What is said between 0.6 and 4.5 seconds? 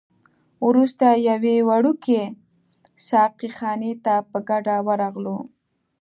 وروسته یوې وړوکي ساقي خانې ته په